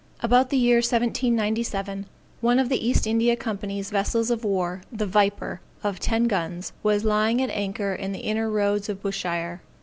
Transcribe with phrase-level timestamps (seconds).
[0.23, 2.07] About the year 1797,
[2.39, 7.05] one of the East India Company's vessels of war, the Viper, of ten guns, was
[7.05, 9.59] lying at anchor in the inner roads of Bushire.